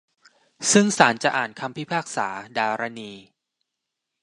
[0.71, 3.11] ซึ่งศาลจะอ่านคำพิพากษาดารณี